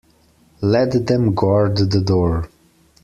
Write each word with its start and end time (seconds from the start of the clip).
Let 0.61 1.05
them 1.05 1.35
guard 1.35 1.77
the 1.77 2.01
door. 2.01 2.49